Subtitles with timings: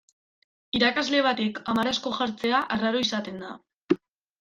[0.79, 3.57] Irakasle batek hamar asko jartzea arraro izaten da.